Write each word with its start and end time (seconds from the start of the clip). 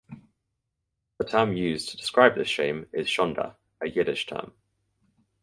The 1.19 1.25
term 1.25 1.53
used 1.55 1.89
to 1.89 1.97
described 1.97 2.35
this 2.35 2.47
shame 2.47 2.87
is 2.91 3.05
""shonda"" 3.05 3.55
(a 3.81 3.87
Yiddish 3.87 4.25
term). 4.25 4.51